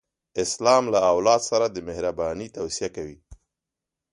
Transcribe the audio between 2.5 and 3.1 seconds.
توصیه